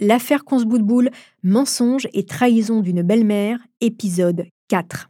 L'affaire 0.00 0.44
Consboudboul, 0.44 1.10
mensonge 1.42 2.06
et 2.12 2.24
trahison 2.24 2.80
d'une 2.80 3.02
belle-mère, 3.02 3.58
épisode 3.80 4.44
4 4.68 5.08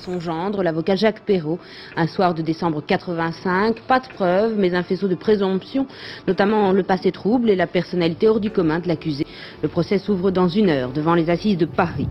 son 0.00 0.18
gendre, 0.18 0.62
l'avocat 0.62 0.96
Jacques 0.96 1.24
Perrault, 1.24 1.58
un 1.96 2.06
soir 2.06 2.34
de 2.34 2.42
décembre 2.42 2.82
85. 2.84 3.80
Pas 3.82 4.00
de 4.00 4.08
preuves, 4.08 4.54
mais 4.58 4.74
un 4.74 4.82
faisceau 4.82 5.08
de 5.08 5.14
présomptions, 5.14 5.86
notamment 6.26 6.72
le 6.72 6.82
passé 6.82 7.12
trouble 7.12 7.50
et 7.50 7.56
la 7.56 7.66
personnalité 7.66 8.28
hors 8.28 8.40
du 8.40 8.50
commun 8.50 8.80
de 8.80 8.88
l'accusé. 8.88 9.24
Le 9.62 9.68
procès 9.68 9.98
s'ouvre 9.98 10.30
dans 10.30 10.48
une 10.48 10.68
heure 10.68 10.92
devant 10.92 11.14
les 11.14 11.30
assises 11.30 11.58
de 11.58 11.66
Paris. 11.66 12.08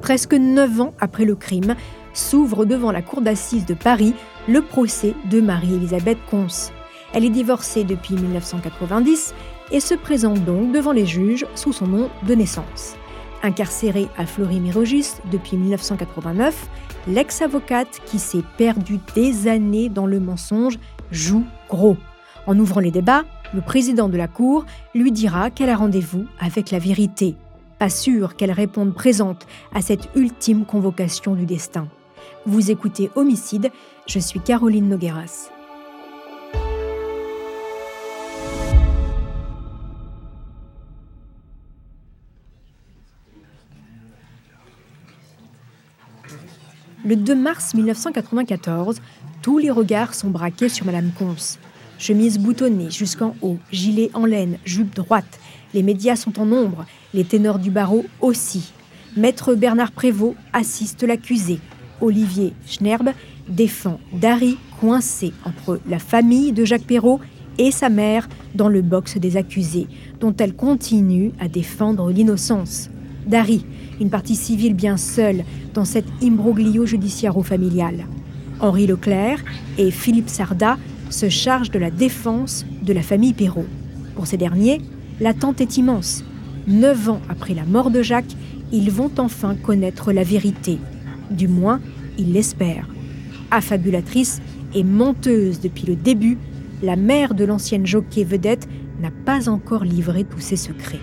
Presque 0.00 0.34
neuf 0.34 0.80
ans 0.80 0.94
après 1.00 1.24
le 1.24 1.34
crime, 1.34 1.74
s'ouvre 2.14 2.64
devant 2.64 2.92
la 2.92 3.02
cour 3.02 3.20
d'assises 3.20 3.66
de 3.66 3.74
Paris 3.74 4.14
le 4.48 4.62
procès 4.62 5.14
de 5.30 5.40
Marie-Elisabeth 5.40 6.18
Cons. 6.30 6.72
Elle 7.12 7.24
est 7.24 7.30
divorcée 7.30 7.84
depuis 7.84 8.14
1990 8.14 9.34
et 9.70 9.80
se 9.80 9.94
présente 9.94 10.44
donc 10.44 10.72
devant 10.72 10.92
les 10.92 11.06
juges 11.06 11.46
sous 11.54 11.72
son 11.72 11.86
nom 11.86 12.10
de 12.26 12.34
naissance. 12.34 12.96
Incarcérée 13.42 14.08
à 14.16 14.26
Fleury-Mérogis 14.26 15.12
depuis 15.30 15.56
1989, 15.56 16.68
l'ex-avocate 17.08 18.00
qui 18.06 18.18
s'est 18.18 18.44
perdue 18.56 18.98
des 19.14 19.48
années 19.48 19.88
dans 19.88 20.06
le 20.06 20.20
mensonge 20.20 20.78
joue 21.10 21.44
gros. 21.68 21.96
En 22.46 22.58
ouvrant 22.58 22.80
les 22.80 22.90
débats, 22.90 23.24
le 23.54 23.60
président 23.60 24.08
de 24.08 24.16
la 24.16 24.28
Cour 24.28 24.64
lui 24.94 25.12
dira 25.12 25.50
qu'elle 25.50 25.70
a 25.70 25.76
rendez-vous 25.76 26.26
avec 26.40 26.70
la 26.70 26.78
vérité. 26.78 27.36
Pas 27.78 27.90
sûr 27.90 28.36
qu'elle 28.36 28.52
réponde 28.52 28.94
présente 28.94 29.46
à 29.74 29.82
cette 29.82 30.08
ultime 30.16 30.64
convocation 30.64 31.34
du 31.34 31.46
destin. 31.46 31.88
Vous 32.46 32.70
écoutez 32.70 33.10
Homicide, 33.14 33.70
je 34.06 34.18
suis 34.18 34.40
Caroline 34.40 34.88
Nogueras. 34.88 35.55
Le 47.06 47.14
2 47.14 47.36
mars 47.36 47.72
1994, 47.74 49.00
tous 49.40 49.58
les 49.58 49.70
regards 49.70 50.12
sont 50.12 50.28
braqués 50.28 50.68
sur 50.68 50.86
Madame 50.86 51.12
Cons. 51.16 51.56
Chemise 52.00 52.40
boutonnée 52.40 52.90
jusqu'en 52.90 53.36
haut, 53.42 53.58
gilet 53.70 54.10
en 54.12 54.26
laine, 54.26 54.58
jupe 54.64 54.92
droite. 54.92 55.38
Les 55.72 55.84
médias 55.84 56.16
sont 56.16 56.40
en 56.40 56.46
nombre, 56.46 56.84
les 57.14 57.22
ténors 57.22 57.60
du 57.60 57.70
barreau 57.70 58.04
aussi. 58.20 58.72
Maître 59.16 59.54
Bernard 59.54 59.92
Prévost 59.92 60.34
assiste 60.52 61.04
l'accusé. 61.04 61.60
Olivier 62.00 62.54
Schnerb 62.66 63.10
défend 63.48 64.00
Dari 64.12 64.58
coincé 64.80 65.32
entre 65.44 65.78
la 65.88 66.00
famille 66.00 66.50
de 66.50 66.64
Jacques 66.64 66.88
Perrault 66.88 67.20
et 67.56 67.70
sa 67.70 67.88
mère 67.88 68.28
dans 68.56 68.68
le 68.68 68.82
box 68.82 69.16
des 69.18 69.36
accusés, 69.36 69.86
dont 70.18 70.34
elle 70.36 70.56
continue 70.56 71.30
à 71.38 71.46
défendre 71.46 72.10
l'innocence. 72.10 72.90
Dari, 73.28 73.64
une 74.00 74.10
partie 74.10 74.36
civile 74.36 74.74
bien 74.74 74.96
seule 74.96 75.44
dans 75.74 75.84
cet 75.84 76.04
imbroglio 76.22 76.86
judiciairo-familial. 76.86 78.06
Henri 78.60 78.86
Leclerc 78.86 79.44
et 79.78 79.90
Philippe 79.90 80.28
Sarda 80.28 80.78
se 81.10 81.28
chargent 81.28 81.70
de 81.70 81.78
la 81.78 81.90
défense 81.90 82.64
de 82.82 82.92
la 82.92 83.02
famille 83.02 83.34
Perrault. 83.34 83.66
Pour 84.14 84.26
ces 84.26 84.36
derniers, 84.36 84.80
l'attente 85.20 85.60
est 85.60 85.76
immense. 85.76 86.24
Neuf 86.66 87.08
ans 87.08 87.20
après 87.28 87.54
la 87.54 87.64
mort 87.64 87.90
de 87.90 88.02
Jacques, 88.02 88.36
ils 88.72 88.90
vont 88.90 89.10
enfin 89.18 89.54
connaître 89.54 90.12
la 90.12 90.24
vérité. 90.24 90.78
Du 91.30 91.48
moins, 91.48 91.80
ils 92.18 92.32
l'espèrent. 92.32 92.88
Affabulatrice 93.50 94.40
et 94.74 94.82
menteuse 94.82 95.60
depuis 95.60 95.86
le 95.86 95.94
début, 95.94 96.38
la 96.82 96.96
mère 96.96 97.34
de 97.34 97.44
l'ancienne 97.44 97.86
jockey 97.86 98.24
vedette 98.24 98.68
n'a 99.00 99.10
pas 99.24 99.48
encore 99.48 99.84
livré 99.84 100.24
tous 100.24 100.40
ses 100.40 100.56
secrets. 100.56 101.00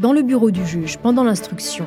Dans 0.00 0.12
le 0.12 0.22
bureau 0.22 0.50
du 0.50 0.66
juge 0.66 0.96
pendant 0.98 1.22
l'instruction. 1.22 1.86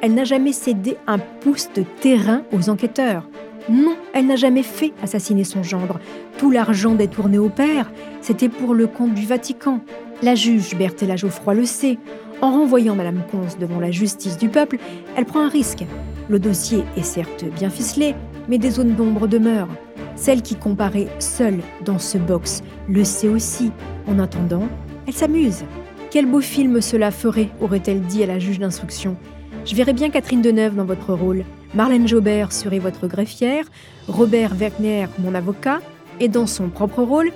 Elle 0.00 0.14
n'a 0.14 0.24
jamais 0.24 0.52
cédé 0.52 0.96
un 1.06 1.18
pouce 1.18 1.68
de 1.74 1.84
terrain 2.00 2.42
aux 2.52 2.70
enquêteurs. 2.70 3.28
Non, 3.68 3.96
elle 4.14 4.26
n'a 4.26 4.36
jamais 4.36 4.62
fait 4.62 4.92
assassiner 5.02 5.44
son 5.44 5.62
gendre. 5.62 6.00
Tout 6.38 6.50
l'argent 6.50 6.94
détourné 6.94 7.38
au 7.38 7.50
père, 7.50 7.92
c'était 8.22 8.48
pour 8.48 8.74
le 8.74 8.86
compte 8.86 9.12
du 9.12 9.26
Vatican. 9.26 9.80
La 10.22 10.34
juge 10.34 10.74
Berthella 10.74 11.16
Geoffroy 11.16 11.54
le 11.54 11.66
sait. 11.66 11.98
En 12.40 12.52
renvoyant 12.52 12.94
Madame 12.94 13.22
Conce 13.30 13.58
devant 13.58 13.78
la 13.78 13.90
justice 13.90 14.38
du 14.38 14.48
peuple, 14.48 14.78
elle 15.14 15.26
prend 15.26 15.40
un 15.40 15.48
risque. 15.50 15.84
Le 16.30 16.38
dossier 16.38 16.84
est 16.96 17.02
certes 17.02 17.44
bien 17.44 17.68
ficelé, 17.68 18.14
mais 18.48 18.56
des 18.56 18.70
zones 18.70 18.94
d'ombre 18.94 19.26
demeurent. 19.26 19.68
Celle 20.16 20.40
qui 20.40 20.54
comparait 20.54 21.08
seule 21.18 21.60
dans 21.84 21.98
ce 21.98 22.16
box 22.16 22.62
le 22.88 23.04
sait 23.04 23.28
aussi. 23.28 23.72
En 24.06 24.18
attendant, 24.18 24.68
elle 25.06 25.14
s'amuse. 25.14 25.64
Quel 26.10 26.26
beau 26.26 26.40
film 26.40 26.80
cela 26.80 27.12
ferait, 27.12 27.50
aurait-elle 27.60 28.00
dit 28.00 28.24
à 28.24 28.26
la 28.26 28.40
juge 28.40 28.58
d'instruction. 28.58 29.16
Je 29.64 29.76
verrais 29.76 29.92
bien 29.92 30.10
Catherine 30.10 30.42
Deneuve 30.42 30.74
dans 30.74 30.84
votre 30.84 31.14
rôle. 31.14 31.44
Marlène 31.72 32.08
Jobert 32.08 32.52
serait 32.52 32.80
votre 32.80 33.06
greffière, 33.06 33.64
Robert 34.08 34.56
Wagner 34.56 35.06
mon 35.20 35.36
avocat, 35.36 35.80
et 36.18 36.26
dans 36.26 36.48
son 36.48 36.68
propre 36.68 37.04
rôle, 37.04 37.30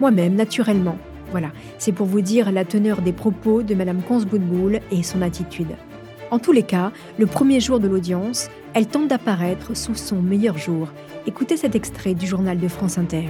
moi-même 0.00 0.36
naturellement. 0.36 0.96
Voilà, 1.32 1.50
c'est 1.78 1.90
pour 1.90 2.06
vous 2.06 2.20
dire 2.20 2.52
la 2.52 2.64
teneur 2.64 3.02
des 3.02 3.12
propos 3.12 3.64
de 3.64 3.74
Madame 3.74 4.00
Consboudboul 4.00 4.78
et 4.92 5.02
son 5.02 5.22
attitude. 5.22 5.74
En 6.30 6.38
tous 6.38 6.52
les 6.52 6.62
cas, 6.62 6.92
le 7.18 7.26
premier 7.26 7.58
jour 7.58 7.80
de 7.80 7.88
l'audience, 7.88 8.48
elle 8.74 8.86
tente 8.86 9.08
d'apparaître 9.08 9.76
sous 9.76 9.96
son 9.96 10.22
meilleur 10.22 10.56
jour. 10.56 10.86
Écoutez 11.26 11.56
cet 11.56 11.74
extrait 11.74 12.14
du 12.14 12.28
journal 12.28 12.58
de 12.58 12.68
France 12.68 12.96
Inter. 12.96 13.24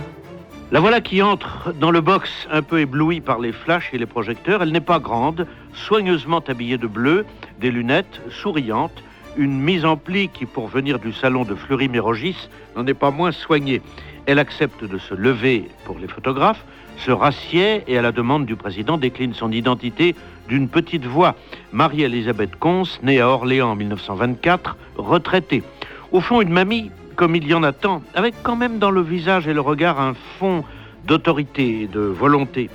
La 0.72 0.78
voilà 0.78 1.00
qui 1.00 1.20
entre 1.20 1.75
dans 1.81 1.91
le 1.91 2.00
box 2.00 2.31
un 2.48 2.62
peu 2.62 2.78
éblouie 2.78 3.20
par 3.20 3.41
les 3.41 3.50
flashs 3.50 3.91
et 3.92 3.98
les 3.98 4.06
projecteurs. 4.06 4.62
Elle 4.62 4.70
n'est 4.70 4.81
pas 4.81 5.00
grande, 5.00 5.48
soigneusement 5.75 6.44
habillée 6.47 6.78
de 6.78 6.86
bleu, 6.86 7.26
des 7.60 7.72
lunettes, 7.72 8.20
souriante, 8.31 9.03
une 9.36 9.60
mise 9.60 9.84
en 9.84 9.97
pli 9.97 10.28
qui, 10.28 10.47
pour 10.47 10.69
venir 10.69 11.00
du 11.00 11.12
salon 11.12 11.44
de 11.44 11.56
Fleury-Mérogis, 11.56 12.48
n'en 12.76 12.86
est 12.86 12.94
pas 12.94 13.10
moins 13.10 13.32
soignée. 13.32 13.82
Elle 14.26 14.38
accepte 14.38 14.84
de 14.84 14.97
se 14.97 15.12
lever 15.12 15.69
pour 15.84 15.98
les 15.98 16.06
photographes, 16.06 16.64
se 16.98 17.10
rassied 17.10 17.82
et, 17.88 17.98
à 17.98 18.02
la 18.02 18.12
demande 18.12 18.47
du 18.47 18.54
président, 18.54 18.97
décline 18.97 19.34
son 19.34 19.50
identité 19.50 20.14
d'une 20.48 20.69
petite 20.69 21.04
voix. 21.04 21.34
Marie-Elisabeth 21.72 22.54
Cons, 22.54 22.84
née 23.02 23.19
à 23.20 23.28
Orléans 23.28 23.72
en 23.72 23.76
1924, 23.76 24.76
retraitée. 24.97 25.64
Au 26.12 26.20
fond, 26.20 26.41
une 26.41 26.52
mamie 26.52 26.92
comme 27.20 27.36
il 27.36 27.47
y 27.47 27.53
en 27.53 27.62
a 27.62 27.75
tant, 27.75 28.03
avec 28.14 28.34
quand 28.42 28.56
même 28.56 28.78
dans 28.78 28.91
le 28.91 29.03
visage 29.03 29.47
et 29.47 29.53
le 29.53 29.60
regard 29.60 30.00
un 30.00 30.14
fond 30.14 30.64
d'autorité 31.06 31.82
et 31.82 31.86
de 31.86 32.00
volonté. 32.00 32.70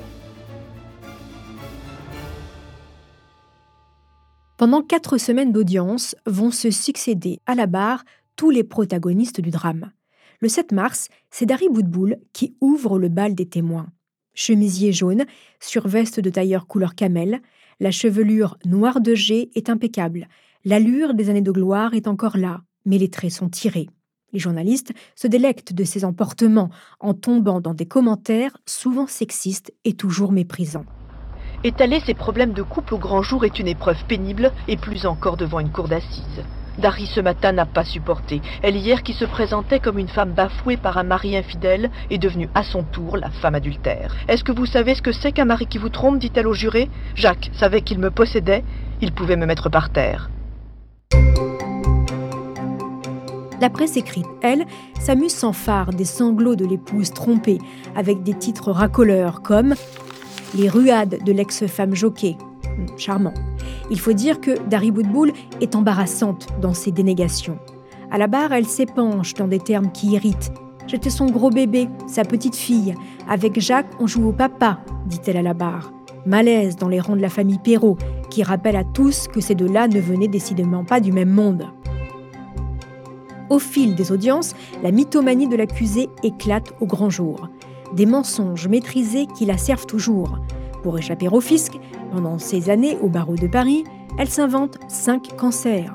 Pendant 4.55 4.83
quatre 4.83 5.17
semaines 5.17 5.51
d'audience 5.51 6.15
vont 6.27 6.51
se 6.51 6.69
succéder 6.69 7.39
à 7.47 7.55
la 7.55 7.65
barre 7.65 8.03
tous 8.35 8.51
les 8.51 8.63
protagonistes 8.63 9.41
du 9.41 9.49
drame. 9.49 9.91
Le 10.41 10.47
7 10.47 10.73
mars, 10.73 11.09
c'est 11.31 11.47
Dari 11.47 11.67
Boudboul 11.67 12.17
qui 12.31 12.55
ouvre 12.61 12.99
le 12.99 13.09
bal 13.09 13.33
des 13.33 13.49
témoins. 13.49 13.87
Chemisier 14.35 14.93
jaune, 14.93 15.25
surveste 15.59 16.19
de 16.19 16.29
tailleur 16.29 16.67
couleur 16.67 16.93
camel, 16.93 17.41
la 17.79 17.89
chevelure 17.89 18.59
noire 18.63 19.01
de 19.01 19.15
jet 19.15 19.49
est 19.55 19.71
impeccable. 19.71 20.27
L'allure 20.65 21.15
des 21.15 21.31
années 21.31 21.41
de 21.41 21.51
gloire 21.51 21.95
est 21.95 22.07
encore 22.07 22.37
là, 22.37 22.61
mais 22.85 22.99
les 22.99 23.09
traits 23.09 23.31
sont 23.31 23.49
tirés. 23.49 23.87
Les 24.35 24.41
journalistes 24.41 24.91
se 25.15 25.27
délectent 25.27 25.71
de 25.71 25.85
ses 25.85 26.03
emportements 26.03 26.69
en 26.99 27.13
tombant 27.13 27.61
dans 27.61 27.73
des 27.73 27.85
commentaires 27.85 28.57
souvent 28.65 29.07
sexistes 29.07 29.73
et 29.85 29.93
toujours 29.93 30.33
méprisants. 30.33 30.83
Étaler 31.63 32.01
ses 32.01 32.15
problèmes 32.15 32.51
de 32.51 32.61
couple 32.61 32.95
au 32.95 32.97
grand 32.97 33.21
jour 33.21 33.45
est 33.45 33.59
une 33.59 33.69
épreuve 33.69 34.03
pénible 34.09 34.51
et 34.67 34.75
plus 34.75 35.05
encore 35.05 35.37
devant 35.37 35.61
une 35.61 35.71
cour 35.71 35.87
d'assises. 35.87 36.43
Dari 36.77 37.05
ce 37.05 37.21
matin 37.21 37.53
n'a 37.53 37.65
pas 37.65 37.85
supporté. 37.85 38.41
Elle 38.61 38.75
hier 38.75 39.03
qui 39.03 39.13
se 39.13 39.23
présentait 39.23 39.79
comme 39.79 39.99
une 39.99 40.09
femme 40.09 40.33
bafouée 40.33 40.75
par 40.75 40.97
un 40.97 41.03
mari 41.03 41.37
infidèle 41.37 41.89
est 42.09 42.17
devenue 42.17 42.49
à 42.55 42.63
son 42.63 42.83
tour 42.83 43.15
la 43.15 43.29
femme 43.29 43.55
adultère. 43.55 44.17
Est-ce 44.27 44.43
que 44.43 44.51
vous 44.51 44.65
savez 44.65 44.95
ce 44.95 45.01
que 45.01 45.13
c'est 45.13 45.31
qu'un 45.31 45.45
mari 45.45 45.65
qui 45.65 45.77
vous 45.77 45.87
trompe 45.87 46.19
dit-elle 46.19 46.47
au 46.47 46.53
juré? 46.53 46.89
Jacques 47.15 47.51
savait 47.53 47.83
qu'il 47.83 47.99
me 47.99 48.11
possédait, 48.11 48.65
il 48.99 49.13
pouvait 49.13 49.37
me 49.37 49.45
mettre 49.45 49.69
par 49.69 49.91
terre. 49.91 50.29
La 53.61 53.69
presse 53.69 53.95
écrite, 53.95 54.25
elle, 54.41 54.65
s'amuse 54.99 55.33
sans 55.33 55.53
phare 55.53 55.91
des 55.91 56.05
sanglots 56.05 56.55
de 56.55 56.65
l'épouse 56.65 57.11
trompée, 57.11 57.59
avec 57.95 58.23
des 58.23 58.33
titres 58.33 58.71
racoleurs 58.71 59.41
comme 59.41 59.75
Les 60.55 60.69
ruades 60.69 61.19
de 61.23 61.31
l'ex-femme 61.31 61.95
jockey. 61.95 62.37
Hmm, 62.77 62.97
charmant. 62.97 63.33
Il 63.89 63.99
faut 63.99 64.13
dire 64.13 64.41
que 64.41 64.51
Dari 64.67 64.91
Boudboul 64.91 65.31
est 65.61 65.75
embarrassante 65.75 66.47
dans 66.61 66.73
ses 66.73 66.91
dénégations. 66.91 67.57
À 68.11 68.17
la 68.17 68.27
barre, 68.27 68.51
elle 68.51 68.65
s'épanche 68.65 69.33
dans 69.33 69.47
des 69.47 69.59
termes 69.59 69.91
qui 69.91 70.11
irritent. 70.11 70.51
J'étais 70.87 71.09
son 71.09 71.25
gros 71.27 71.49
bébé, 71.49 71.89
sa 72.07 72.23
petite 72.23 72.55
fille. 72.55 72.93
Avec 73.27 73.59
Jacques, 73.59 73.89
on 73.99 74.07
joue 74.07 74.27
au 74.27 74.33
papa, 74.33 74.79
dit-elle 75.07 75.37
à 75.37 75.41
la 75.41 75.53
barre. 75.53 75.91
Malaise 76.25 76.75
dans 76.75 76.89
les 76.89 76.99
rangs 76.99 77.15
de 77.15 77.21
la 77.21 77.29
famille 77.29 77.59
Perrault, 77.59 77.97
qui 78.29 78.43
rappelle 78.43 78.75
à 78.75 78.83
tous 78.83 79.27
que 79.27 79.41
ces 79.41 79.55
deux-là 79.55 79.87
ne 79.87 79.99
venaient 79.99 80.27
décidément 80.27 80.83
pas 80.83 80.99
du 80.99 81.11
même 81.11 81.29
monde. 81.29 81.67
Au 83.49 83.59
fil 83.59 83.95
des 83.95 84.11
audiences, 84.11 84.55
la 84.81 84.91
mythomanie 84.91 85.47
de 85.47 85.55
l'accusé 85.55 86.09
éclate 86.23 86.73
au 86.81 86.85
grand 86.85 87.09
jour. 87.09 87.47
Des 87.93 88.05
mensonges 88.05 88.67
maîtrisés 88.67 89.27
qui 89.37 89.45
la 89.45 89.57
servent 89.57 89.85
toujours. 89.85 90.39
Pour 90.81 90.97
échapper 90.97 91.27
au 91.27 91.41
fisc, 91.41 91.73
pendant 92.11 92.39
ces 92.39 92.69
années 92.69 92.97
au 93.01 93.07
barreau 93.07 93.35
de 93.35 93.47
Paris, 93.47 93.83
elle 94.17 94.29
s'invente 94.29 94.79
cinq 94.87 95.35
cancers. 95.35 95.93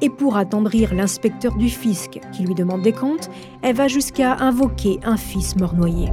Et 0.00 0.10
pour 0.10 0.36
attendrir 0.36 0.94
l'inspecteur 0.94 1.56
du 1.56 1.68
fisc 1.68 2.20
qui 2.32 2.42
lui 2.42 2.54
demande 2.54 2.82
des 2.82 2.92
comptes, 2.92 3.30
elle 3.62 3.76
va 3.76 3.88
jusqu'à 3.88 4.34
invoquer 4.34 4.98
un 5.04 5.16
fils 5.16 5.56
mort-noyé. 5.56 6.10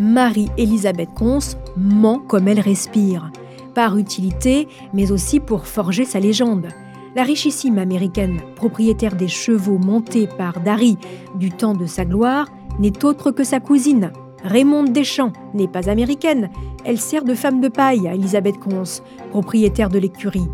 Marie-Elisabeth 0.00 1.10
Cons 1.14 1.56
ment 1.76 2.18
comme 2.18 2.48
elle 2.48 2.60
respire, 2.60 3.30
par 3.74 3.96
utilité, 3.96 4.68
mais 4.92 5.12
aussi 5.12 5.38
pour 5.38 5.66
forger 5.66 6.04
sa 6.04 6.18
légende. 6.18 6.68
La 7.14 7.24
richissime 7.24 7.76
américaine, 7.78 8.40
propriétaire 8.56 9.14
des 9.16 9.28
chevaux 9.28 9.76
montés 9.76 10.26
par 10.26 10.60
Dari 10.60 10.96
du 11.34 11.50
temps 11.50 11.74
de 11.74 11.84
sa 11.84 12.06
gloire, 12.06 12.48
n'est 12.78 13.04
autre 13.04 13.30
que 13.30 13.44
sa 13.44 13.60
cousine. 13.60 14.12
Raymonde 14.42 14.92
Deschamps 14.92 15.34
n'est 15.52 15.68
pas 15.68 15.90
américaine, 15.90 16.48
elle 16.84 16.98
sert 16.98 17.24
de 17.24 17.34
femme 17.34 17.60
de 17.60 17.68
paille 17.68 18.08
à 18.08 18.14
Elisabeth 18.14 18.58
Cons, 18.58 19.02
propriétaire 19.30 19.90
de 19.90 19.98
l'écurie. 19.98 20.48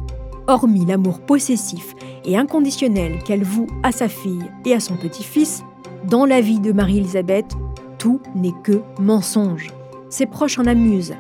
Hormis 0.49 0.85
l'amour 0.85 1.21
possessif 1.21 1.95
et 2.25 2.37
inconditionnel 2.37 3.23
qu'elle 3.23 3.45
voue 3.45 3.69
à 3.85 3.93
sa 3.93 4.09
fille 4.09 4.45
et 4.65 4.75
à 4.75 4.81
son 4.81 4.97
petit-fils, 4.97 5.63
dans 6.09 6.27
la 6.27 6.41
vie 6.41 6.61
de 6.61 6.73
Marie-Elisabeth, 6.73 7.57
tout 7.99 8.21
n'est 8.35 8.55
que 8.65 8.81
mensonge. 8.99 9.69
Ses 10.11 10.27
proches 10.27 10.59
en 10.59 10.67
amusent. 10.67 11.15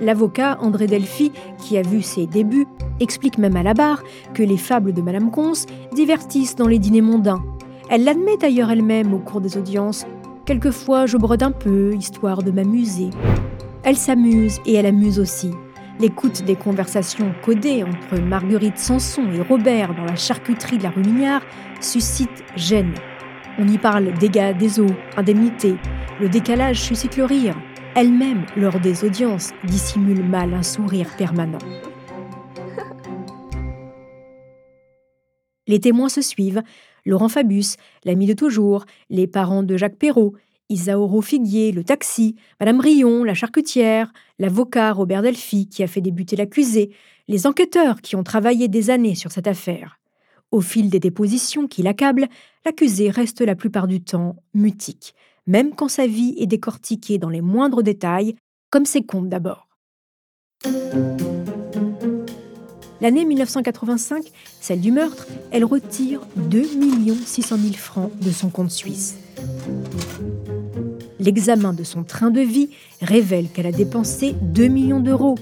L'avocat 0.00 0.58
André 0.60 0.86
Delphi, 0.86 1.30
qui 1.58 1.76
a 1.76 1.82
vu 1.82 2.00
ses 2.00 2.26
débuts, 2.26 2.66
explique 3.00 3.38
même 3.38 3.56
à 3.56 3.62
la 3.62 3.74
barre 3.74 4.02
que 4.32 4.42
les 4.42 4.56
fables 4.56 4.94
de 4.94 5.02
Madame 5.02 5.30
Cons 5.30 5.66
divertissent 5.92 6.56
dans 6.56 6.68
les 6.68 6.78
dîners 6.78 7.02
mondains. 7.02 7.44
Elle 7.90 8.04
l'admet 8.04 8.36
d'ailleurs 8.38 8.70
elle-même 8.70 9.12
au 9.12 9.18
cours 9.18 9.40
des 9.40 9.58
audiences. 9.58 10.06
Quelquefois, 10.46 11.06
je 11.06 11.16
brode 11.16 11.42
un 11.42 11.52
peu, 11.52 11.94
histoire 11.94 12.42
de 12.42 12.50
m'amuser. 12.50 13.10
Elle 13.82 13.96
s'amuse 13.96 14.58
et 14.64 14.74
elle 14.74 14.86
amuse 14.86 15.18
aussi. 15.18 15.50
L'écoute 15.98 16.44
des 16.44 16.56
conversations 16.56 17.34
codées 17.44 17.84
entre 17.84 18.22
Marguerite 18.22 18.78
Sanson 18.78 19.24
et 19.34 19.42
Robert 19.42 19.94
dans 19.94 20.04
la 20.04 20.16
charcuterie 20.16 20.78
de 20.78 20.84
la 20.84 20.90
rue 20.90 21.02
Mignard 21.02 21.42
suscite 21.80 22.44
gêne. 22.56 22.94
On 23.58 23.68
y 23.68 23.76
parle 23.76 24.14
dégâts 24.14 24.56
des 24.56 24.80
eaux, 24.80 24.94
indemnités. 25.18 25.76
Le 26.18 26.30
décalage 26.30 26.80
suscite 26.80 27.18
le 27.18 27.24
rire. 27.24 27.54
Elle-même, 27.96 28.46
lors 28.56 28.78
des 28.78 29.04
audiences, 29.04 29.50
dissimule 29.64 30.22
mal 30.22 30.54
un 30.54 30.62
sourire 30.62 31.08
permanent. 31.16 31.58
Les 35.66 35.80
témoins 35.80 36.08
se 36.08 36.22
suivent. 36.22 36.62
Laurent 37.04 37.28
Fabius, 37.28 37.76
l'ami 38.04 38.26
de 38.26 38.34
toujours, 38.34 38.84
les 39.08 39.26
parents 39.26 39.64
de 39.64 39.76
Jacques 39.76 39.96
Perrault, 39.96 40.34
Isaoro 40.68 41.20
Figuier, 41.20 41.72
le 41.72 41.82
taxi, 41.82 42.36
Madame 42.60 42.78
Rion, 42.78 43.24
la 43.24 43.34
charcutière, 43.34 44.12
l'avocat 44.38 44.92
Robert 44.92 45.22
Delphi 45.22 45.68
qui 45.68 45.82
a 45.82 45.88
fait 45.88 46.00
débuter 46.00 46.36
l'accusé, 46.36 46.90
les 47.26 47.48
enquêteurs 47.48 48.02
qui 48.02 48.14
ont 48.14 48.22
travaillé 48.22 48.68
des 48.68 48.90
années 48.90 49.16
sur 49.16 49.32
cette 49.32 49.48
affaire. 49.48 49.98
Au 50.52 50.60
fil 50.60 50.90
des 50.90 51.00
dépositions 51.00 51.66
qui 51.66 51.82
l'accablent, 51.82 52.28
l'accusé 52.64 53.10
reste 53.10 53.40
la 53.40 53.56
plupart 53.56 53.88
du 53.88 54.00
temps 54.00 54.36
mutique, 54.54 55.14
même 55.50 55.74
quand 55.74 55.88
sa 55.88 56.06
vie 56.06 56.34
est 56.38 56.46
décortiquée 56.46 57.18
dans 57.18 57.28
les 57.28 57.40
moindres 57.40 57.82
détails, 57.82 58.36
comme 58.70 58.86
ses 58.86 59.02
comptes 59.02 59.28
d'abord. 59.28 59.66
L'année 63.00 63.24
1985, 63.24 64.30
celle 64.60 64.80
du 64.80 64.92
meurtre, 64.92 65.26
elle 65.50 65.64
retire 65.64 66.20
2 66.36 66.62
600 67.24 67.56
000 67.56 67.72
francs 67.74 68.12
de 68.20 68.30
son 68.30 68.48
compte 68.48 68.70
suisse. 68.70 69.16
L'examen 71.18 71.72
de 71.72 71.82
son 71.82 72.04
train 72.04 72.30
de 72.30 72.40
vie 72.40 72.70
révèle 73.02 73.48
qu'elle 73.48 73.66
a 73.66 73.72
dépensé 73.72 74.36
2 74.42 74.68
millions 74.68 75.00
d'euros. 75.00 75.34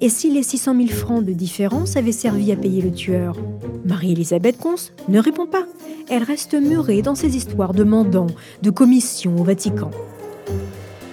Et 0.00 0.10
si 0.10 0.30
les 0.30 0.44
600 0.44 0.76
000 0.76 0.88
francs 0.88 1.24
de 1.24 1.32
différence 1.32 1.96
avaient 1.96 2.12
servi 2.12 2.52
à 2.52 2.56
payer 2.56 2.82
le 2.82 2.92
tueur? 2.92 3.36
Marie-Elisabeth 3.84 4.58
Cons 4.58 4.92
ne 5.08 5.18
répond 5.18 5.46
pas. 5.46 5.66
Elle 6.08 6.22
reste 6.22 6.54
murée 6.54 7.02
dans 7.02 7.16
ses 7.16 7.36
histoires 7.36 7.74
de 7.74 7.82
mandants, 7.82 8.28
de 8.62 8.70
commissions 8.70 9.40
au 9.40 9.42
Vatican. 9.42 9.90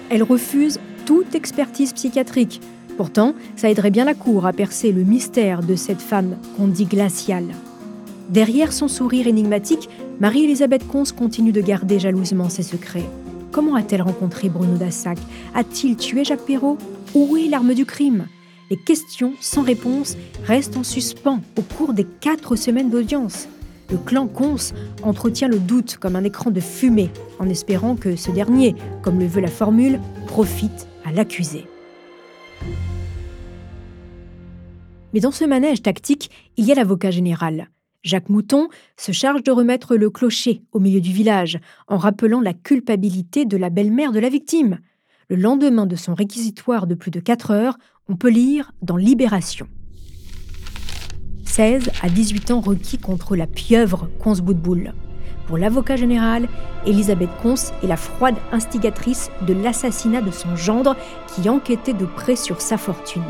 Elle 0.08 0.22
refuse 0.22 0.78
toute 1.04 1.34
expertise 1.34 1.92
psychiatrique. 1.92 2.60
Pourtant, 2.96 3.34
ça 3.56 3.68
aiderait 3.68 3.90
bien 3.90 4.04
la 4.04 4.14
Cour 4.14 4.46
à 4.46 4.52
percer 4.52 4.92
le 4.92 5.02
mystère 5.02 5.62
de 5.62 5.74
cette 5.74 6.00
femme 6.00 6.36
qu'on 6.56 6.68
dit 6.68 6.84
glaciale. 6.84 7.48
Derrière 8.28 8.72
son 8.72 8.86
sourire 8.86 9.26
énigmatique, 9.26 9.88
Marie-Elisabeth 10.20 10.86
Cons 10.86 11.12
continue 11.16 11.50
de 11.50 11.60
garder 11.60 11.98
jalousement 11.98 12.48
ses 12.48 12.62
secrets. 12.62 13.10
Comment 13.50 13.74
a-t-elle 13.74 14.02
rencontré 14.02 14.48
Bruno 14.48 14.76
Dassac? 14.76 15.18
A-t-il 15.56 15.96
tué 15.96 16.24
Jacques 16.24 16.46
Perrault? 16.46 16.78
Où 17.14 17.36
est 17.36 17.48
l'arme 17.48 17.74
du 17.74 17.84
crime? 17.84 18.26
Les 18.70 18.76
questions 18.76 19.32
sans 19.40 19.62
réponse 19.62 20.16
restent 20.44 20.76
en 20.76 20.84
suspens 20.84 21.40
au 21.58 21.62
cours 21.62 21.94
des 21.94 22.06
quatre 22.20 22.54
semaines 22.54 22.90
d'audience. 22.90 23.48
Le 23.90 23.98
clan 23.98 24.26
Cons 24.26 24.72
entretient 25.02 25.48
le 25.48 25.58
doute 25.58 25.98
comme 25.98 26.16
un 26.16 26.24
écran 26.24 26.50
de 26.50 26.60
fumée, 26.60 27.10
en 27.38 27.48
espérant 27.48 27.96
que 27.96 28.16
ce 28.16 28.30
dernier, 28.30 28.74
comme 29.02 29.18
le 29.18 29.26
veut 29.26 29.40
la 29.40 29.48
formule, 29.48 30.00
profite 30.26 30.88
à 31.04 31.12
l'accusé. 31.12 31.66
Mais 35.12 35.20
dans 35.20 35.30
ce 35.30 35.44
manège 35.44 35.82
tactique, 35.82 36.30
il 36.56 36.64
y 36.64 36.72
a 36.72 36.74
l'avocat 36.74 37.10
général. 37.10 37.68
Jacques 38.02 38.28
Mouton 38.28 38.68
se 38.96 39.12
charge 39.12 39.42
de 39.42 39.50
remettre 39.50 39.96
le 39.96 40.10
clocher 40.10 40.62
au 40.72 40.80
milieu 40.80 41.00
du 41.00 41.12
village, 41.12 41.58
en 41.86 41.96
rappelant 41.96 42.40
la 42.40 42.52
culpabilité 42.52 43.44
de 43.44 43.56
la 43.56 43.70
belle-mère 43.70 44.12
de 44.12 44.18
la 44.18 44.28
victime. 44.28 44.80
Le 45.28 45.36
lendemain 45.36 45.86
de 45.86 45.96
son 45.96 46.14
réquisitoire 46.14 46.86
de 46.86 46.94
plus 46.94 47.10
de 47.10 47.20
4 47.20 47.50
heures, 47.50 47.78
on 48.08 48.16
peut 48.16 48.28
lire 48.28 48.72
dans 48.82 48.96
Libération. 48.96 49.68
16 51.54 51.92
à 52.02 52.08
18 52.08 52.50
ans 52.50 52.60
requis 52.60 52.98
contre 52.98 53.36
la 53.36 53.46
pieuvre 53.46 54.08
Conce 54.18 54.40
Boutboul. 54.40 54.92
Pour 55.46 55.56
l'avocat 55.56 55.94
général, 55.94 56.48
Elisabeth 56.84 57.30
Conce 57.44 57.72
est 57.80 57.86
la 57.86 57.96
froide 57.96 58.34
instigatrice 58.50 59.30
de 59.46 59.54
l'assassinat 59.54 60.20
de 60.20 60.32
son 60.32 60.56
gendre 60.56 60.96
qui 61.28 61.48
enquêtait 61.48 61.92
de 61.92 62.06
près 62.06 62.34
sur 62.34 62.60
sa 62.60 62.76
fortune. 62.76 63.22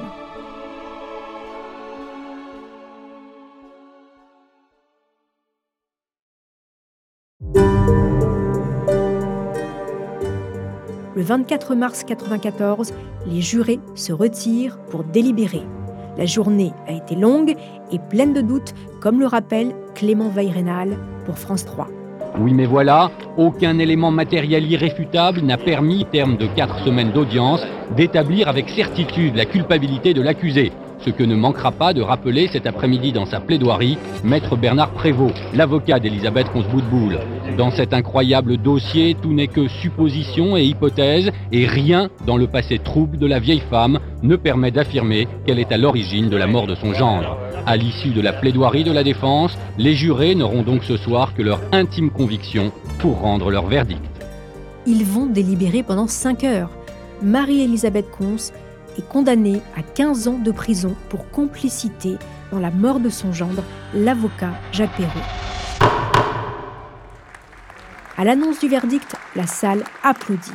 Le 11.14 11.22
24 11.22 11.74
mars 11.74 12.04
1994, 12.04 12.94
les 13.26 13.42
jurés 13.42 13.80
se 13.94 14.14
retirent 14.14 14.78
pour 14.86 15.04
délibérer. 15.04 15.60
La 16.16 16.26
journée 16.26 16.72
a 16.86 16.92
été 16.92 17.16
longue 17.16 17.56
et 17.90 17.98
pleine 17.98 18.32
de 18.32 18.40
doutes, 18.40 18.74
comme 19.00 19.20
le 19.20 19.26
rappelle 19.26 19.74
Clément 19.94 20.28
Veyrenal 20.28 20.96
pour 21.26 21.38
France 21.38 21.64
3. 21.64 21.88
Oui, 22.38 22.52
mais 22.52 22.66
voilà, 22.66 23.10
aucun 23.36 23.78
élément 23.78 24.10
matériel 24.10 24.70
irréfutable 24.70 25.40
n'a 25.40 25.56
permis, 25.56 26.04
terme 26.10 26.36
de 26.36 26.46
quatre 26.46 26.84
semaines 26.84 27.12
d'audience, 27.12 27.62
d'établir 27.96 28.48
avec 28.48 28.68
certitude 28.70 29.36
la 29.36 29.44
culpabilité 29.44 30.14
de 30.14 30.22
l'accusé 30.22 30.72
ce 31.00 31.10
que 31.10 31.22
ne 31.22 31.34
manquera 31.34 31.72
pas 31.72 31.92
de 31.92 32.02
rappeler 32.02 32.48
cet 32.48 32.66
après-midi 32.66 33.12
dans 33.12 33.26
sa 33.26 33.40
plaidoirie 33.40 33.98
maître 34.22 34.56
Bernard 34.56 34.90
Prévost, 34.90 35.36
l'avocat 35.54 35.98
d'Elisabeth 36.00 36.50
Consboutboul. 36.50 37.18
Dans 37.56 37.70
cet 37.70 37.92
incroyable 37.92 38.56
dossier, 38.56 39.16
tout 39.20 39.32
n'est 39.32 39.48
que 39.48 39.68
supposition 39.68 40.56
et 40.56 40.64
hypothèse, 40.64 41.30
et 41.52 41.66
rien 41.66 42.08
dans 42.26 42.36
le 42.36 42.46
passé 42.46 42.78
trouble 42.78 43.18
de 43.18 43.26
la 43.26 43.38
vieille 43.38 43.62
femme 43.70 44.00
ne 44.22 44.36
permet 44.36 44.70
d'affirmer 44.70 45.28
qu'elle 45.46 45.58
est 45.58 45.72
à 45.72 45.78
l'origine 45.78 46.28
de 46.28 46.36
la 46.36 46.46
mort 46.46 46.66
de 46.66 46.74
son 46.74 46.94
gendre. 46.94 47.38
À 47.66 47.76
l'issue 47.76 48.10
de 48.10 48.20
la 48.20 48.32
plaidoirie 48.32 48.84
de 48.84 48.92
la 48.92 49.04
défense, 49.04 49.56
les 49.78 49.94
jurés 49.94 50.34
n'auront 50.34 50.62
donc 50.62 50.84
ce 50.84 50.96
soir 50.96 51.34
que 51.34 51.42
leur 51.42 51.60
intime 51.72 52.10
conviction 52.10 52.72
pour 52.98 53.20
rendre 53.20 53.50
leur 53.50 53.66
verdict. 53.66 54.02
Ils 54.86 55.04
vont 55.04 55.26
délibérer 55.26 55.82
pendant 55.82 56.06
5 56.06 56.44
heures. 56.44 56.70
Marie-Elisabeth 57.22 58.10
Cons 58.10 58.52
est 58.96 59.08
condamné 59.08 59.60
à 59.76 59.82
15 59.82 60.28
ans 60.28 60.38
de 60.38 60.50
prison 60.50 60.94
pour 61.08 61.30
complicité 61.30 62.16
dans 62.50 62.58
la 62.58 62.70
mort 62.70 63.00
de 63.00 63.08
son 63.08 63.32
gendre, 63.32 63.62
l'avocat 63.94 64.52
Jacques 64.72 64.96
Perrault. 64.96 65.10
À 68.16 68.24
l'annonce 68.24 68.60
du 68.60 68.68
verdict, 68.68 69.16
la 69.34 69.46
salle 69.46 69.82
applaudit. 70.04 70.52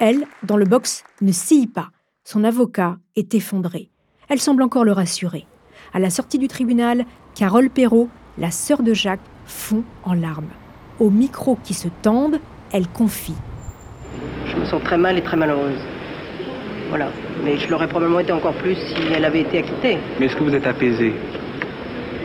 Elle, 0.00 0.24
dans 0.42 0.56
le 0.56 0.64
box, 0.64 1.04
ne 1.20 1.30
scie 1.30 1.66
pas. 1.66 1.90
Son 2.24 2.42
avocat 2.42 2.96
est 3.16 3.34
effondré. 3.34 3.90
Elle 4.28 4.40
semble 4.40 4.62
encore 4.62 4.84
le 4.84 4.92
rassurer. 4.92 5.46
À 5.92 5.98
la 5.98 6.08
sortie 6.08 6.38
du 6.38 6.48
tribunal, 6.48 7.04
Carole 7.34 7.68
Perrault, 7.68 8.08
la 8.38 8.50
sœur 8.50 8.82
de 8.82 8.94
Jacques, 8.94 9.20
fond 9.44 9.84
en 10.04 10.14
larmes. 10.14 10.48
Au 11.00 11.10
micro 11.10 11.56
qui 11.62 11.74
se 11.74 11.88
tendent, 12.00 12.40
elle 12.72 12.88
confie. 12.88 13.34
Je 14.46 14.56
me 14.56 14.64
sens 14.64 14.82
très 14.82 14.96
mal 14.96 15.18
et 15.18 15.22
très 15.22 15.36
malheureuse. 15.36 15.80
Voilà. 16.92 17.08
Mais 17.42 17.56
je 17.56 17.70
l'aurais 17.70 17.88
probablement 17.88 18.20
été 18.20 18.32
encore 18.32 18.52
plus 18.52 18.74
si 18.74 18.94
elle 19.14 19.24
avait 19.24 19.40
été 19.40 19.60
acquittée. 19.60 19.96
Mais 20.20 20.26
est-ce 20.26 20.36
que 20.36 20.44
vous 20.44 20.54
êtes 20.54 20.66
apaisé 20.66 21.14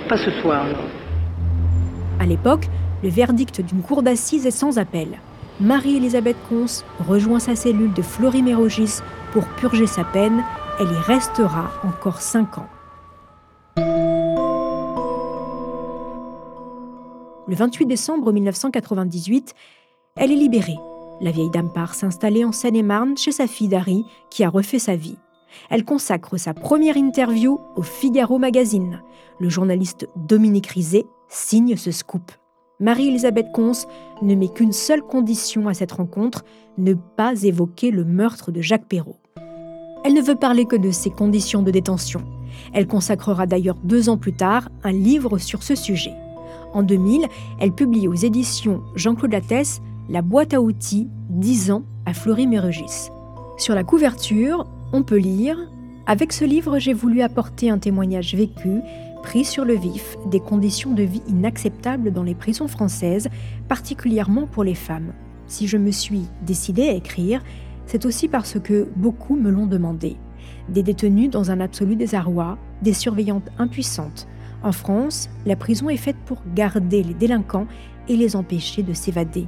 Pas 0.09 0.17
ce 0.17 0.29
soir, 0.41 0.65
non. 0.65 2.19
À 2.19 2.25
l'époque, 2.25 2.67
Le 3.03 3.09
verdict 3.09 3.61
d'une 3.61 3.81
cour 3.83 4.01
d'assises 4.01 4.45
est 4.47 4.51
sans 4.51 4.79
appel. 4.79 5.19
Marie-Elisabeth 5.61 6.35
Cons 6.49 6.83
rejoint 7.07 7.39
sa 7.39 7.55
cellule 7.55 7.93
de 7.93 8.01
Florimérogis 8.01 9.01
pour 9.33 9.45
purger 9.49 9.85
sa 9.85 10.03
peine. 10.03 10.43
Elle 10.79 10.87
y 10.87 10.99
restera 11.05 11.71
encore 11.83 12.21
cinq 12.21 12.57
ans. 12.57 12.67
Le 17.47 17.55
28 17.55 17.85
décembre 17.85 18.33
1998, 18.33 19.53
elle 20.15 20.31
est 20.31 20.35
libérée. 20.35 20.77
La 21.19 21.31
vieille 21.31 21.49
dame 21.49 21.71
part 21.73 21.95
s'installer 21.95 22.45
en 22.45 22.51
Seine-et-Marne 22.51 23.17
chez 23.17 23.31
sa 23.31 23.47
fille 23.47 23.67
Dari, 23.67 24.05
qui 24.29 24.43
a 24.43 24.49
refait 24.49 24.79
sa 24.79 24.95
vie. 24.95 25.17
Elle 25.69 25.83
consacre 25.83 26.37
sa 26.37 26.53
première 26.53 26.95
interview 26.95 27.59
au 27.75 27.81
Figaro 27.81 28.37
Magazine. 28.37 29.01
Le 29.39 29.49
journaliste 29.49 30.07
Dominique 30.15 30.67
Rizet 30.67 31.05
signe 31.27 31.75
ce 31.75 31.91
scoop. 31.91 32.31
Marie-Elisabeth 32.79 33.51
Cons 33.51 33.87
ne 34.21 34.35
met 34.35 34.49
qu'une 34.49 34.71
seule 34.73 35.01
condition 35.01 35.67
à 35.67 35.73
cette 35.73 35.93
rencontre, 35.93 36.45
ne 36.77 36.93
pas 36.93 37.41
évoquer 37.41 37.89
le 37.89 38.03
meurtre 38.03 38.51
de 38.51 38.61
Jacques 38.61 38.87
Perrault. 38.87 39.17
Elle 40.03 40.13
ne 40.13 40.21
veut 40.21 40.35
parler 40.35 40.65
que 40.65 40.75
de 40.75 40.91
ses 40.91 41.09
conditions 41.09 41.63
de 41.63 41.71
détention. 41.71 42.21
Elle 42.73 42.85
consacrera 42.85 43.47
d'ailleurs 43.47 43.77
deux 43.83 44.09
ans 44.09 44.17
plus 44.17 44.33
tard 44.33 44.69
un 44.83 44.91
livre 44.91 45.39
sur 45.39 45.63
ce 45.63 45.73
sujet. 45.73 46.13
En 46.73 46.83
2000, 46.83 47.25
elle 47.59 47.71
publie 47.71 48.07
aux 48.07 48.13
éditions 48.13 48.83
Jean-Claude 48.95 49.31
Lattès 49.31 49.81
La 50.09 50.21
boîte 50.21 50.53
à 50.53 50.61
outils 50.61 51.09
10 51.31 51.71
ans 51.71 51.83
à 52.05 52.13
Fleury-Mérogis. 52.13 53.09
Sur 53.57 53.75
la 53.75 53.83
couverture, 53.83 54.65
on 54.93 55.03
peut 55.03 55.17
lire 55.17 55.57
Avec 56.05 56.31
ce 56.31 56.45
livre, 56.45 56.79
j'ai 56.79 56.93
voulu 56.93 57.21
apporter 57.21 57.69
un 57.69 57.77
témoignage 57.77 58.33
vécu, 58.33 58.79
pris 59.21 59.43
sur 59.43 59.65
le 59.65 59.73
vif, 59.73 60.15
des 60.27 60.39
conditions 60.39 60.93
de 60.93 61.03
vie 61.03 61.23
inacceptables 61.27 62.13
dans 62.13 62.23
les 62.23 62.35
prisons 62.35 62.69
françaises, 62.69 63.27
particulièrement 63.67 64.47
pour 64.47 64.63
les 64.63 64.75
femmes. 64.75 65.11
Si 65.45 65.67
je 65.67 65.75
me 65.75 65.91
suis 65.91 66.23
décidée 66.41 66.87
à 66.87 66.93
écrire, 66.93 67.43
c'est 67.85 68.05
aussi 68.05 68.29
parce 68.29 68.57
que 68.61 68.87
beaucoup 68.95 69.35
me 69.35 69.49
l'ont 69.49 69.67
demandé. 69.67 70.15
Des 70.69 70.83
détenus 70.83 71.29
dans 71.29 71.51
un 71.51 71.59
absolu 71.59 71.97
désarroi, 71.97 72.57
des 72.81 72.93
surveillantes 72.93 73.49
impuissantes, 73.59 74.25
en 74.63 74.71
France, 74.71 75.29
la 75.45 75.55
prison 75.55 75.89
est 75.89 75.97
faite 75.97 76.17
pour 76.25 76.41
garder 76.55 77.03
les 77.03 77.13
délinquants 77.13 77.67
et 78.07 78.15
les 78.15 78.35
empêcher 78.35 78.83
de 78.83 78.93
s'évader. 78.93 79.47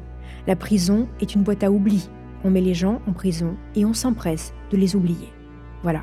La 0.50 0.56
prison 0.56 1.08
est 1.22 1.36
une 1.36 1.44
boîte 1.44 1.64
à 1.64 1.70
oubli. 1.70 2.10
On 2.44 2.50
met 2.50 2.60
les 2.60 2.74
gens 2.74 3.02
en 3.08 3.14
prison 3.14 3.54
et 3.76 3.86
on 3.86 3.94
s'empresse 3.94 4.52
de 4.72 4.78
les 4.78 4.96
oublier. 4.96 5.30
Voilà. 5.84 6.02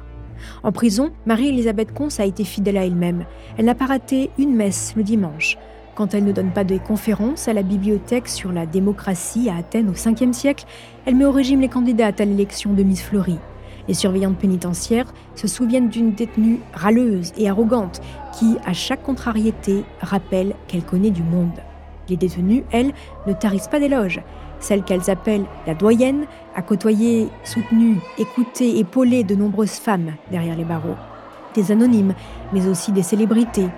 En 0.63 0.71
prison, 0.71 1.11
Marie-Elisabeth 1.27 1.93
Cons 1.93 2.21
a 2.21 2.27
été 2.27 2.45
fidèle 2.45 2.77
à 2.77 2.87
elle-même. 2.87 3.25
Elle 3.59 3.65
n'a 3.65 3.75
pas 3.75 3.87
raté 3.87 4.31
une 4.39 4.55
messe 4.55 4.95
le 4.97 5.03
dimanche. 5.03 5.59
Quand 5.97 6.15
elle 6.15 6.23
ne 6.23 6.31
donne 6.31 6.53
pas 6.53 6.63
de 6.63 6.79
conférences 6.79 7.49
à 7.49 7.55
la 7.55 7.65
bibliothèque 7.65 8.29
sur 8.29 8.53
la 8.53 8.67
démocratie 8.67 9.51
à 9.51 9.57
Athènes 9.57 9.91
au 9.91 9.95
5e 9.95 10.33
siècle, 10.33 10.65
elle 11.07 11.17
met 11.17 11.25
au 11.25 11.33
régime 11.33 11.61
les 11.61 11.69
candidats 11.69 12.13
à 12.17 12.25
l'élection 12.25 12.73
de 12.73 12.85
Miss 12.85 13.03
Fleury. 13.03 13.39
Les 13.89 13.95
surveillantes 13.95 14.39
pénitentiaires 14.39 15.13
se 15.35 15.49
souviennent 15.49 15.89
d'une 15.89 16.13
détenue 16.13 16.61
râleuse 16.73 17.33
et 17.37 17.49
arrogante 17.49 18.01
qui, 18.39 18.59
à 18.65 18.73
chaque 18.73 19.03
contrariété, 19.03 19.83
rappelle 20.01 20.55
qu'elle 20.69 20.85
connaît 20.85 21.11
du 21.11 21.25
monde. 21.25 21.66
Les 22.09 22.17
détenues, 22.17 22.65
elles, 22.71 22.93
ne 23.27 23.33
tarissent 23.33 23.69
pas 23.69 23.81
d'éloges. 23.81 24.21
Celle 24.59 24.83
qu'elles 24.83 25.11
appellent 25.11 25.45
la 25.67 25.75
doyenne 25.75 26.27
a 26.55 26.63
côtoyé, 26.63 27.29
soutenu, 27.45 27.99
écouté, 28.19 28.79
épaulé 28.79 29.23
de 29.25 29.35
nombreuses 29.35 29.73
femmes 29.73 30.15
derrière 30.31 30.57
les 30.57 30.65
barreaux. 30.65 30.97
Des 31.55 31.73
anonymes, 31.73 32.15
mais 32.53 32.67
aussi 32.69 32.93
des 32.93 33.03
célébrités. 33.03 33.69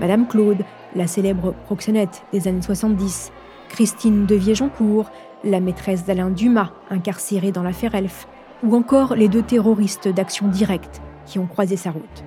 Madame 0.00 0.26
Claude, 0.26 0.64
la 0.94 1.06
célèbre 1.06 1.54
proxénète 1.64 2.22
des 2.32 2.48
années 2.48 2.62
70. 2.62 3.32
Christine 3.68 4.26
de 4.26 4.34
Viejoncourt, 4.34 5.10
la 5.44 5.60
maîtresse 5.60 6.04
d'Alain 6.04 6.30
Dumas, 6.30 6.70
incarcérée 6.90 7.52
dans 7.52 7.62
l'affaire 7.62 7.94
Elf 7.94 8.26
ou 8.62 8.74
encore 8.74 9.14
les 9.14 9.28
deux 9.28 9.42
terroristes 9.42 10.08
d'action 10.08 10.48
directe 10.48 11.00
qui 11.26 11.38
ont 11.38 11.46
croisé 11.46 11.76
sa 11.76 11.90
route. 11.90 12.24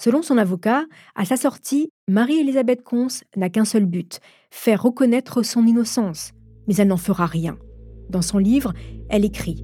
Selon 0.00 0.22
son 0.22 0.38
avocat, 0.38 0.86
à 1.14 1.26
sa 1.26 1.36
sortie, 1.36 1.90
Marie-Elisabeth 2.08 2.82
Cons 2.82 3.20
n'a 3.36 3.50
qu'un 3.50 3.66
seul 3.66 3.84
but, 3.84 4.20
faire 4.50 4.82
reconnaître 4.82 5.42
son 5.42 5.66
innocence. 5.66 6.30
Mais 6.66 6.76
elle 6.76 6.88
n'en 6.88 6.96
fera 6.96 7.26
rien. 7.26 7.58
Dans 8.08 8.22
son 8.22 8.38
livre, 8.38 8.72
elle 9.10 9.26
écrit 9.26 9.62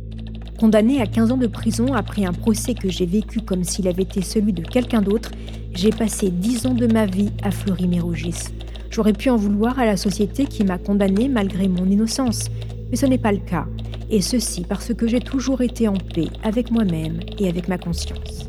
Condamnée 0.61 1.01
à 1.01 1.07
15 1.07 1.33
ans 1.33 1.37
de 1.39 1.47
prison 1.47 1.95
après 1.95 2.27
un 2.27 2.35
procès 2.35 2.75
que 2.75 2.91
j'ai 2.91 3.07
vécu 3.07 3.41
comme 3.41 3.65
s'il 3.65 3.89
avait 3.89 4.03
été 4.03 4.21
celui 4.21 4.53
de 4.53 4.61
quelqu'un 4.61 5.01
d'autre, 5.01 5.31
j'ai 5.73 5.89
passé 5.89 6.29
10 6.29 6.67
ans 6.67 6.75
de 6.75 6.87
ma 6.87 7.07
vie 7.07 7.33
à 7.43 7.51
Fleury-Mérogis. 7.51 8.53
J'aurais 8.91 9.15
pu 9.15 9.31
en 9.31 9.37
vouloir 9.37 9.79
à 9.79 9.87
la 9.87 9.97
société 9.97 10.45
qui 10.45 10.65
m'a 10.65 10.77
condamné 10.77 11.31
malgré 11.31 11.67
mon 11.67 11.87
innocence, 11.87 12.51
mais 12.91 12.97
ce 12.97 13.07
n'est 13.07 13.17
pas 13.17 13.33
le 13.33 13.39
cas, 13.39 13.67
et 14.11 14.21
ceci 14.21 14.67
parce 14.69 14.93
que 14.93 15.07
j'ai 15.07 15.21
toujours 15.21 15.63
été 15.63 15.89
en 15.89 15.97
paix 15.97 16.29
avec 16.43 16.71
moi-même 16.71 17.21
et 17.39 17.49
avec 17.49 17.69
ma 17.69 17.79
conscience. 17.79 18.47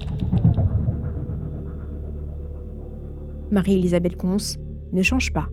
Marie-Elisabeth 3.51 4.15
Cons 4.15 4.57
ne 4.93 5.01
change 5.01 5.31
pas. 5.33 5.49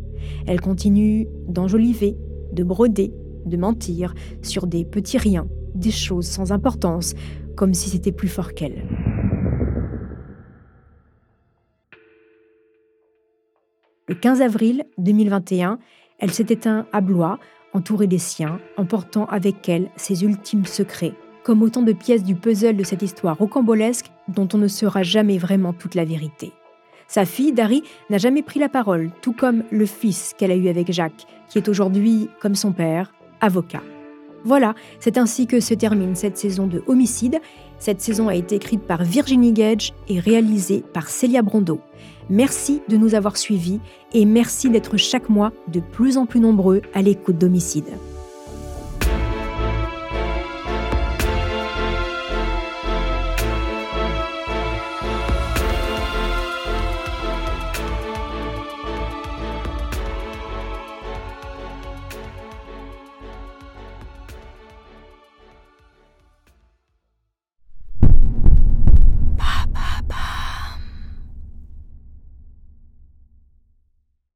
Elle 0.47 0.61
continue 0.61 1.27
d'enjoliver, 1.49 2.17
de 2.53 2.65
broder, 2.65 3.13
de 3.47 3.57
mentir 3.57 4.15
sur 4.43 4.67
des 4.67 4.85
petits 4.85 5.19
riens, 5.19 5.49
des 5.75 5.91
choses 5.91 6.27
sans 6.27 6.53
importance, 6.53 7.15
comme 7.57 7.75
si 7.75 7.91
c'était 7.91 8.13
plus 8.13 8.29
fort 8.29 8.55
qu'elle. 8.55 8.87
Le 14.07 14.15
15 14.15 14.43
avril 14.43 14.85
2021, 14.99 15.79
elle 16.19 16.31
s'est 16.31 16.47
éteinte 16.51 16.87
à 16.93 17.01
Blois, 17.01 17.39
entourée 17.73 18.07
des 18.07 18.19
siens, 18.19 18.61
emportant 18.77 19.27
avec 19.27 19.69
elle 19.69 19.91
ses 19.97 20.25
ultimes 20.25 20.67
secrets, 20.67 21.15
comme 21.43 21.63
autant 21.63 21.83
de 21.83 21.93
pièces 21.93 22.23
du 22.23 22.35
puzzle 22.35 22.77
de 22.77 22.85
cette 22.85 23.03
histoire 23.03 23.39
rocambolesque 23.39 24.11
dont 24.29 24.49
on 24.53 24.59
ne 24.59 24.69
saura 24.69 25.03
jamais 25.03 25.39
vraiment 25.39 25.73
toute 25.73 25.95
la 25.95 26.05
vérité. 26.05 26.53
Sa 27.09 27.25
fille, 27.25 27.53
Dari, 27.53 27.83
n'a 28.11 28.19
jamais 28.19 28.43
pris 28.43 28.61
la 28.61 28.69
parole, 28.69 29.11
tout 29.23 29.33
comme 29.33 29.65
le 29.71 29.87
fils 29.87 30.35
qu'elle 30.37 30.51
a 30.51 30.57
eu 30.57 30.69
avec 30.69 30.91
Jacques, 30.93 31.27
qui 31.49 31.59
est 31.59 31.69
aujourd'hui, 31.69 32.29
comme 32.41 32.55
son 32.55 32.73
père, 32.73 33.13
avocat. 33.41 33.83
Voilà, 34.45 34.75
c'est 35.01 35.17
ainsi 35.17 35.47
que 35.47 35.61
se 35.61 35.73
termine 35.73 36.15
cette 36.15 36.37
saison 36.37 36.67
de 36.67 36.83
Homicide. 36.87 37.41
Cette 37.79 38.03
saison 38.03 38.29
a 38.29 38.35
été 38.35 38.57
écrite 38.57 38.83
par 38.83 39.03
Virginie 39.03 39.53
Gage 39.53 39.95
et 40.09 40.21
réalisée 40.21 40.85
par 40.93 41.09
Célia 41.09 41.41
Brondeau. 41.41 41.81
Merci 42.29 42.83
de 42.89 42.97
nous 42.97 43.15
avoir 43.15 43.37
suivis 43.37 43.81
et 44.13 44.27
merci 44.27 44.69
d'être 44.69 44.97
chaque 44.97 45.29
mois 45.31 45.53
de 45.69 45.81
plus 45.81 46.19
en 46.19 46.27
plus 46.27 46.41
nombreux 46.41 46.83
à 46.95 47.01
l'écoute 47.01 47.39
d'Homicide. 47.39 47.89